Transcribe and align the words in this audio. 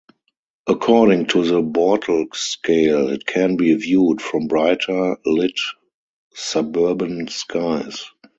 According 0.65 1.27
to 1.27 1.45
the 1.45 1.61
Bortle 1.61 2.33
scale, 2.33 3.09
it 3.09 3.23
can 3.27 3.55
be 3.55 3.75
viewed 3.75 4.19
from 4.19 4.47
brighter 4.47 5.15
lit 5.27 5.59
suburban 6.33 7.27
skies. 7.27 8.05